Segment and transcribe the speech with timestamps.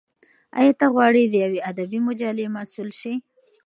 [0.59, 3.13] ایا ته غواړې د یوې ادبي مجلې مسول شې؟